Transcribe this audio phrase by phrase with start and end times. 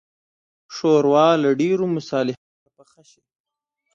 [0.73, 3.21] ښوروا له ډېرو مصالحو سره پخه شي.